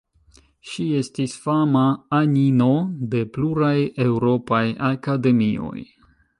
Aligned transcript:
Ŝi 0.69 0.85
estis 0.99 1.35
fama 1.43 1.83
anino 2.21 2.71
de 3.13 3.21
pluraj 3.37 3.77
eŭropaj 4.09 4.65
akademioj. 4.93 5.79